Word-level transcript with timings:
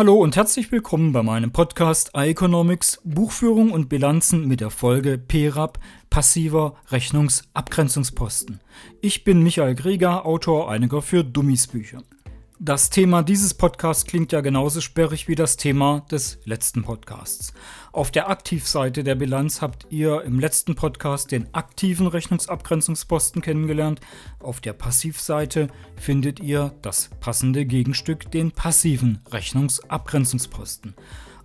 Hallo 0.00 0.14
und 0.14 0.34
herzlich 0.34 0.72
willkommen 0.72 1.12
bei 1.12 1.22
meinem 1.22 1.52
Podcast 1.52 2.12
iEconomics 2.16 3.02
Buchführung 3.04 3.70
und 3.70 3.90
Bilanzen 3.90 4.48
mit 4.48 4.62
der 4.62 4.70
Folge 4.70 5.18
PRAP 5.18 5.78
passiver 6.08 6.78
Rechnungsabgrenzungsposten. 6.88 8.60
Ich 9.02 9.24
bin 9.24 9.42
Michael 9.42 9.74
Greger, 9.74 10.24
Autor 10.24 10.70
einiger 10.70 11.02
für 11.02 11.22
Dummies 11.22 11.66
Bücher. 11.66 12.02
Das 12.62 12.90
Thema 12.90 13.22
dieses 13.22 13.54
Podcasts 13.54 14.04
klingt 14.04 14.32
ja 14.32 14.42
genauso 14.42 14.82
sperrig 14.82 15.28
wie 15.28 15.34
das 15.34 15.56
Thema 15.56 16.00
des 16.10 16.40
letzten 16.44 16.82
Podcasts. 16.82 17.54
Auf 17.90 18.10
der 18.10 18.28
Aktivseite 18.28 19.02
der 19.02 19.14
Bilanz 19.14 19.62
habt 19.62 19.86
ihr 19.88 20.20
im 20.24 20.38
letzten 20.38 20.74
Podcast 20.74 21.32
den 21.32 21.54
aktiven 21.54 22.06
Rechnungsabgrenzungsposten 22.06 23.40
kennengelernt. 23.40 24.02
Auf 24.40 24.60
der 24.60 24.74
Passivseite 24.74 25.68
findet 25.96 26.38
ihr 26.38 26.74
das 26.82 27.08
passende 27.20 27.64
Gegenstück, 27.64 28.30
den 28.30 28.52
passiven 28.52 29.22
Rechnungsabgrenzungsposten. 29.30 30.92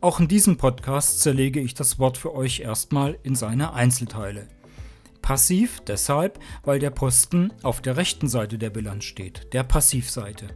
Auch 0.00 0.18
in 0.18 0.28
diesem 0.28 0.56
Podcast 0.56 1.20
zerlege 1.20 1.60
ich 1.60 1.74
das 1.74 1.98
Wort 1.98 2.16
für 2.16 2.34
euch 2.34 2.60
erstmal 2.60 3.18
in 3.22 3.34
seine 3.34 3.74
Einzelteile. 3.74 4.48
Passiv 5.20 5.82
deshalb, 5.86 6.38
weil 6.64 6.78
der 6.78 6.90
Posten 6.90 7.52
auf 7.62 7.82
der 7.82 7.98
rechten 7.98 8.28
Seite 8.28 8.56
der 8.56 8.70
Bilanz 8.70 9.04
steht, 9.04 9.52
der 9.52 9.62
Passivseite. 9.62 10.48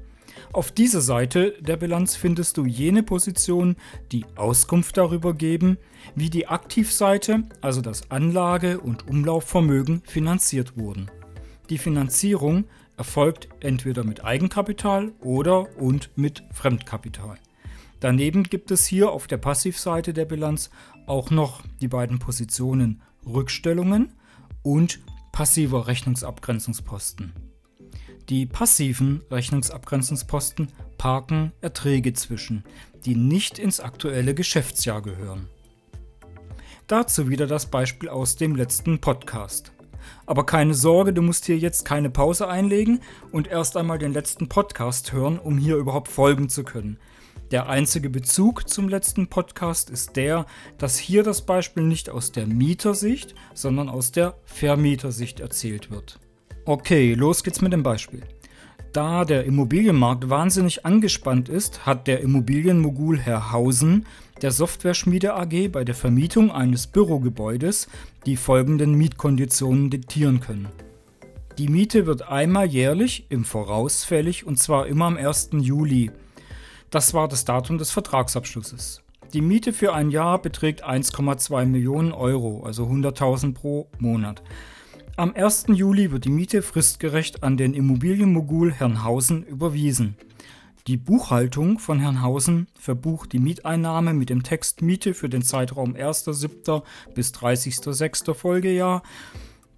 Auf 0.52 0.72
dieser 0.72 1.00
Seite 1.00 1.54
der 1.60 1.76
Bilanz 1.76 2.16
findest 2.16 2.56
du 2.56 2.64
jene 2.64 3.02
Positionen, 3.02 3.76
die 4.12 4.24
Auskunft 4.36 4.96
darüber 4.96 5.34
geben, 5.34 5.78
wie 6.14 6.30
die 6.30 6.48
Aktivseite, 6.48 7.42
also 7.60 7.80
das 7.80 8.10
Anlage- 8.10 8.80
und 8.80 9.08
Umlaufvermögen, 9.08 10.02
finanziert 10.06 10.76
wurden. 10.76 11.10
Die 11.70 11.78
Finanzierung 11.78 12.64
erfolgt 12.96 13.48
entweder 13.60 14.04
mit 14.04 14.24
Eigenkapital 14.24 15.12
oder 15.20 15.76
und 15.76 16.10
mit 16.16 16.44
Fremdkapital. 16.52 17.38
Daneben 18.00 18.44
gibt 18.44 18.70
es 18.70 18.86
hier 18.86 19.10
auf 19.10 19.26
der 19.26 19.38
Passivseite 19.38 20.12
der 20.12 20.26
Bilanz 20.26 20.70
auch 21.06 21.30
noch 21.30 21.62
die 21.80 21.88
beiden 21.88 22.18
Positionen 22.18 23.02
Rückstellungen 23.26 24.12
und 24.62 25.00
passiver 25.32 25.86
Rechnungsabgrenzungsposten. 25.86 27.45
Die 28.28 28.44
passiven 28.44 29.22
Rechnungsabgrenzungsposten 29.30 30.72
parken 30.98 31.52
Erträge 31.60 32.12
zwischen, 32.12 32.64
die 33.04 33.14
nicht 33.14 33.60
ins 33.60 33.78
aktuelle 33.78 34.34
Geschäftsjahr 34.34 35.00
gehören. 35.00 35.48
Dazu 36.88 37.28
wieder 37.28 37.46
das 37.46 37.66
Beispiel 37.66 38.08
aus 38.08 38.34
dem 38.34 38.56
letzten 38.56 39.00
Podcast. 39.00 39.70
Aber 40.26 40.44
keine 40.44 40.74
Sorge, 40.74 41.12
du 41.12 41.22
musst 41.22 41.46
hier 41.46 41.56
jetzt 41.56 41.84
keine 41.84 42.10
Pause 42.10 42.48
einlegen 42.48 43.00
und 43.30 43.46
erst 43.46 43.76
einmal 43.76 43.98
den 43.98 44.12
letzten 44.12 44.48
Podcast 44.48 45.12
hören, 45.12 45.38
um 45.38 45.56
hier 45.56 45.76
überhaupt 45.76 46.08
folgen 46.08 46.48
zu 46.48 46.64
können. 46.64 46.98
Der 47.52 47.68
einzige 47.68 48.10
Bezug 48.10 48.68
zum 48.68 48.88
letzten 48.88 49.28
Podcast 49.28 49.88
ist 49.88 50.16
der, 50.16 50.46
dass 50.78 50.98
hier 50.98 51.22
das 51.22 51.46
Beispiel 51.46 51.84
nicht 51.84 52.10
aus 52.10 52.32
der 52.32 52.48
Mietersicht, 52.48 53.36
sondern 53.54 53.88
aus 53.88 54.10
der 54.10 54.36
Vermietersicht 54.44 55.38
erzählt 55.38 55.92
wird. 55.92 56.18
Okay, 56.68 57.14
los 57.14 57.44
geht's 57.44 57.60
mit 57.60 57.72
dem 57.72 57.84
Beispiel. 57.84 58.22
Da 58.92 59.24
der 59.24 59.44
Immobilienmarkt 59.44 60.28
wahnsinnig 60.28 60.84
angespannt 60.84 61.48
ist, 61.48 61.86
hat 61.86 62.08
der 62.08 62.22
Immobilienmogul 62.22 63.20
Herr 63.20 63.52
Hausen 63.52 64.04
der 64.42 64.50
Softwareschmiede 64.50 65.34
AG 65.34 65.68
bei 65.70 65.84
der 65.84 65.94
Vermietung 65.94 66.50
eines 66.50 66.88
Bürogebäudes 66.88 67.86
die 68.26 68.36
folgenden 68.36 68.94
Mietkonditionen 68.94 69.90
diktieren 69.90 70.40
können. 70.40 70.68
Die 71.56 71.68
Miete 71.68 72.04
wird 72.04 72.28
einmal 72.28 72.66
jährlich 72.66 73.26
im 73.28 73.44
Voraus 73.44 74.02
fällig 74.02 74.44
und 74.44 74.58
zwar 74.58 74.88
immer 74.88 75.04
am 75.04 75.16
1. 75.16 75.50
Juli. 75.52 76.10
Das 76.90 77.14
war 77.14 77.28
das 77.28 77.44
Datum 77.44 77.78
des 77.78 77.92
Vertragsabschlusses. 77.92 79.02
Die 79.32 79.40
Miete 79.40 79.72
für 79.72 79.94
ein 79.94 80.10
Jahr 80.10 80.42
beträgt 80.42 80.84
1,2 80.84 81.64
Millionen 81.64 82.10
Euro, 82.10 82.64
also 82.64 82.86
100.000 82.86 83.54
pro 83.54 83.88
Monat. 84.00 84.42
Am 85.18 85.32
1. 85.34 85.68
Juli 85.68 86.10
wird 86.10 86.26
die 86.26 86.30
Miete 86.30 86.60
fristgerecht 86.60 87.42
an 87.42 87.56
den 87.56 87.72
Immobilienmogul 87.72 88.70
Herrnhausen 88.70 89.44
überwiesen. 89.44 90.14
Die 90.88 90.98
Buchhaltung 90.98 91.78
von 91.78 92.00
Herrnhausen 92.00 92.66
verbucht 92.78 93.32
die 93.32 93.38
Mieteinnahme 93.38 94.12
mit 94.12 94.28
dem 94.28 94.42
Text 94.42 94.82
Miete 94.82 95.14
für 95.14 95.30
den 95.30 95.40
Zeitraum 95.40 95.94
1.7. 95.94 96.82
bis 97.14 97.32
30.6. 97.32 98.34
Folgejahr. 98.34 99.02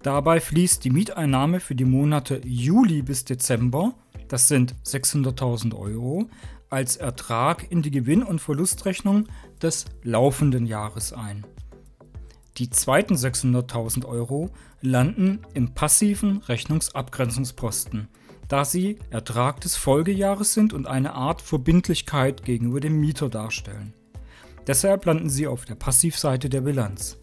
Dabei 0.01 0.41
fließt 0.41 0.83
die 0.83 0.89
Mieteinnahme 0.89 1.61
für 1.61 1.73
die 1.73 1.85
Monate 1.85 2.41
Juli 2.43 3.01
bis 3.01 3.23
Dezember, 3.23 3.93
das 4.27 4.49
sind 4.49 4.75
600.000 4.85 5.73
Euro, 5.73 6.27
als 6.69 6.97
Ertrag 6.97 7.71
in 7.71 7.81
die 7.81 7.91
Gewinn- 7.91 8.23
und 8.23 8.41
Verlustrechnung 8.41 9.29
des 9.61 9.85
laufenden 10.03 10.65
Jahres 10.65 11.13
ein. 11.13 11.45
Die 12.59 12.69
zweiten 12.69 13.15
600.000 13.15 14.05
Euro 14.05 14.49
landen 14.81 15.39
im 15.53 15.73
passiven 15.73 16.39
Rechnungsabgrenzungsposten, 16.39 18.09
da 18.49 18.65
sie 18.65 18.99
Ertrag 19.11 19.61
des 19.61 19.77
Folgejahres 19.77 20.55
sind 20.55 20.73
und 20.73 20.85
eine 20.85 21.13
Art 21.13 21.41
Verbindlichkeit 21.41 22.43
gegenüber 22.43 22.81
dem 22.81 22.99
Mieter 22.99 23.29
darstellen. 23.29 23.93
Deshalb 24.67 25.05
landen 25.05 25.29
sie 25.29 25.47
auf 25.47 25.63
der 25.63 25.75
Passivseite 25.75 26.49
der 26.49 26.59
Bilanz. 26.59 27.17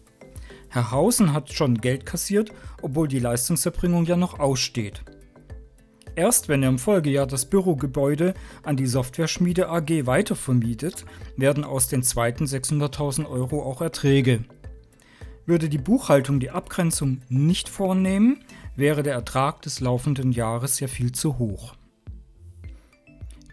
Herr 0.69 0.89
Hausen 0.89 1.33
hat 1.33 1.53
schon 1.53 1.75
Geld 1.81 2.07
kassiert, 2.07 2.51
obwohl 2.81 3.07
die 3.07 3.19
Leistungserbringung 3.19 4.05
ja 4.05 4.17
noch 4.17 4.39
aussteht. 4.39 5.03
Erst 6.15 6.49
wenn 6.49 6.63
er 6.63 6.69
im 6.69 6.79
Folgejahr 6.79 7.27
das 7.27 7.45
Bürogebäude 7.45 8.33
an 8.63 8.75
die 8.75 8.87
Softwareschmiede 8.87 9.69
AG 9.69 10.07
weitervermietet, 10.07 11.05
werden 11.35 11.63
aus 11.63 11.89
den 11.89 12.01
zweiten 12.01 12.45
600.000 12.45 13.29
Euro 13.29 13.61
auch 13.61 13.81
Erträge. 13.81 14.43
Würde 15.47 15.69
die 15.69 15.77
Buchhaltung 15.77 16.41
die 16.41 16.51
Abgrenzung 16.51 17.21
nicht 17.29 17.69
vornehmen, 17.69 18.43
wäre 18.75 19.01
der 19.01 19.13
Ertrag 19.13 19.61
des 19.61 19.79
laufenden 19.79 20.33
Jahres 20.33 20.81
ja 20.81 20.89
viel 20.89 21.13
zu 21.13 21.37
hoch. 21.37 21.73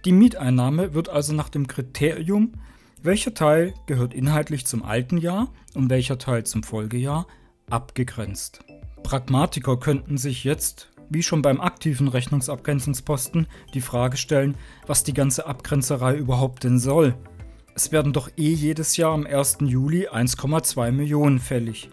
Die 0.04 0.10
Mieteinnahme 0.10 0.92
wird 0.92 1.08
also 1.08 1.32
nach 1.32 1.48
dem 1.48 1.68
Kriterium, 1.68 2.54
welcher 3.00 3.32
Teil 3.32 3.74
gehört 3.86 4.12
inhaltlich 4.12 4.66
zum 4.66 4.82
alten 4.82 5.18
Jahr 5.18 5.52
und 5.74 5.88
welcher 5.88 6.18
Teil 6.18 6.44
zum 6.44 6.64
Folgejahr, 6.64 7.28
abgegrenzt. 7.70 8.64
Pragmatiker 9.04 9.78
könnten 9.78 10.18
sich 10.18 10.42
jetzt, 10.42 10.90
wie 11.10 11.22
schon 11.22 11.42
beim 11.42 11.60
aktiven 11.60 12.08
Rechnungsabgrenzungsposten, 12.08 13.46
die 13.72 13.80
Frage 13.80 14.16
stellen, 14.16 14.56
was 14.88 15.04
die 15.04 15.14
ganze 15.14 15.46
Abgrenzerei 15.46 16.16
überhaupt 16.16 16.64
denn 16.64 16.80
soll 16.80 17.14
es 17.74 17.90
werden 17.90 18.12
doch 18.12 18.30
eh 18.36 18.52
jedes 18.52 18.96
Jahr 18.96 19.12
am 19.12 19.26
1. 19.26 19.58
Juli 19.62 20.08
1,2 20.08 20.92
Millionen 20.92 21.40
fällig. 21.40 21.90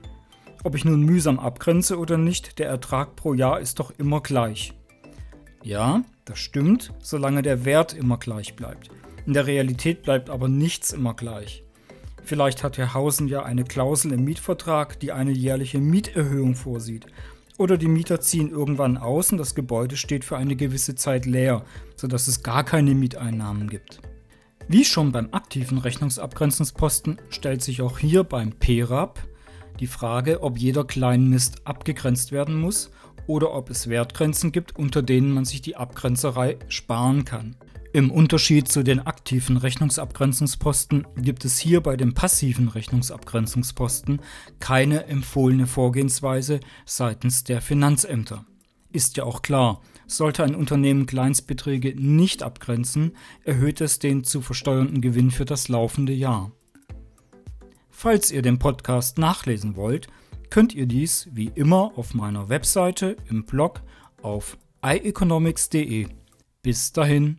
Ob 0.64 0.76
ich 0.76 0.86
nun 0.86 1.02
mühsam 1.02 1.40
abgrenze 1.40 1.98
oder 1.98 2.18
nicht, 2.18 2.60
der 2.60 2.70
Ertrag 2.70 3.16
pro 3.16 3.34
Jahr 3.34 3.60
ist 3.60 3.80
doch 3.80 3.92
immer 3.98 4.22
gleich. 4.22 4.74
Ja, 5.64 6.04
das 6.26 6.38
stimmt, 6.38 6.94
solange 7.02 7.42
der 7.42 7.66
Wert 7.66 7.94
immer 7.94 8.18
gleich 8.18 8.56
bleibt. 8.56 8.90
In 9.26 9.34
der 9.34 9.48
Realität 9.48 10.04
bleibt 10.04 10.30
aber 10.30 10.48
nichts 10.48 10.94
immer 10.94 11.16
gleich. 11.16 11.64
Vielleicht 12.24 12.64
hat 12.64 12.78
Herr 12.78 12.94
Hausen 12.94 13.28
ja 13.28 13.44
eine 13.44 13.64
Klausel 13.64 14.14
im 14.14 14.24
Mietvertrag, 14.24 15.00
die 15.00 15.12
eine 15.12 15.32
jährliche 15.32 15.80
Mieterhöhung 15.80 16.54
vorsieht. 16.54 17.08
Oder 17.58 17.78
die 17.78 17.88
Mieter 17.88 18.22
ziehen 18.22 18.52
irgendwann 18.52 18.98
aus 18.98 19.32
und 19.32 19.40
das 19.40 19.56
Gebäude 19.56 19.98
steht 19.98 20.26
für 20.26 20.38
eine 20.38 20.56
gewisse 20.56 20.94
Zeit 20.94 21.26
leer, 21.26 21.66
sodass 21.96 22.28
es 22.28 22.44
gar 22.44 22.64
keine 22.64 22.94
Mieteinnahmen 22.94 23.68
gibt. 23.68 24.00
Wie 24.68 24.86
schon 24.86 25.12
beim 25.12 25.30
aktiven 25.32 25.78
Rechnungsabgrenzungsposten 25.78 27.18
stellt 27.30 27.62
sich 27.62 27.82
auch 27.82 28.00
hier 28.00 28.24
beim 28.24 28.52
PRAP 28.52 29.20
die 29.80 29.88
Frage, 29.88 30.44
ob 30.44 30.58
jeder 30.58 30.84
Kleinmist 30.84 31.66
abgegrenzt 31.66 32.32
werden 32.32 32.60
muss 32.60 32.92
oder 33.28 33.54
ob 33.54 33.70
es 33.70 33.90
Wertgrenzen 33.90 34.52
gibt, 34.52 34.76
unter 34.78 35.02
denen 35.02 35.32
man 35.32 35.46
sich 35.46 35.62
die 35.62 35.76
Abgrenzerei 35.76 36.58
sparen 36.68 37.26
kann. 37.26 37.56
Im 37.94 38.10
Unterschied 38.10 38.70
zu 38.70 38.84
den 38.84 39.02
aktiven 39.02 39.58
Rechnungsabgrenzungsposten 39.58 41.06
gibt 41.18 41.44
es 41.44 41.58
hier 41.58 41.82
bei 41.82 41.98
dem 41.98 42.14
passiven 42.14 42.70
Rechnungsabgrenzungsposten 42.70 44.22
keine 44.60 45.08
empfohlene 45.08 45.68
Vorgehensweise 45.68 46.62
seitens 46.86 47.44
der 47.44 47.62
Finanzämter. 47.62 48.46
Ist 48.94 49.18
ja 49.18 49.26
auch 49.26 49.42
klar, 49.42 49.82
sollte 50.08 50.44
ein 50.44 50.56
Unternehmen 50.56 51.06
Kleinstbeträge 51.06 51.94
nicht 51.96 52.44
abgrenzen, 52.44 53.16
erhöht 53.44 53.82
es 53.82 54.00
den 54.00 54.24
zu 54.24 54.42
versteuernden 54.42 55.02
Gewinn 55.02 55.32
für 55.32 55.46
das 55.46 55.68
laufende 55.68 56.14
Jahr. 56.14 56.52
Falls 57.90 58.32
ihr 58.32 58.42
den 58.42 58.60
Podcast 58.60 59.18
nachlesen 59.18 59.76
wollt, 59.76 60.08
könnt 60.50 60.74
ihr 60.74 60.86
dies 60.86 61.30
wie 61.32 61.52
immer 61.56 61.92
auf 61.96 62.14
meiner 62.14 62.50
Webseite 62.50 63.16
im 63.30 63.46
Blog 63.46 63.82
auf 64.22 64.58
ieconomics.de. 64.84 66.08
Bis 66.62 66.92
dahin. 66.92 67.38